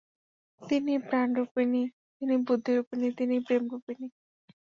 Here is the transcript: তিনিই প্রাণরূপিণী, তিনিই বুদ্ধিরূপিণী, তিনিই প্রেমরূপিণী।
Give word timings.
তিনিই 0.61 0.99
প্রাণরূপিণী, 0.99 1.83
তিনিই 2.15 2.41
বুদ্ধিরূপিণী, 2.47 3.07
তিনিই 3.17 3.41
প্রেমরূপিণী। 3.47 4.07